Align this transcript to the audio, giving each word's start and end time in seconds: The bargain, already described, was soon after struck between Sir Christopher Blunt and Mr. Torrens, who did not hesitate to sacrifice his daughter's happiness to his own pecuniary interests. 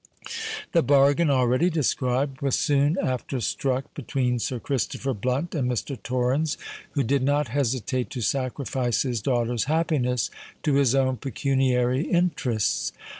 The 0.71 0.81
bargain, 0.81 1.29
already 1.29 1.69
described, 1.69 2.41
was 2.41 2.55
soon 2.55 2.97
after 3.03 3.39
struck 3.39 3.93
between 3.93 4.39
Sir 4.39 4.59
Christopher 4.59 5.13
Blunt 5.13 5.53
and 5.53 5.69
Mr. 5.71 5.95
Torrens, 6.01 6.57
who 6.93 7.03
did 7.03 7.21
not 7.21 7.49
hesitate 7.49 8.09
to 8.09 8.21
sacrifice 8.21 9.03
his 9.03 9.21
daughter's 9.21 9.65
happiness 9.65 10.31
to 10.63 10.73
his 10.73 10.95
own 10.95 11.17
pecuniary 11.17 12.01
interests. 12.03 12.93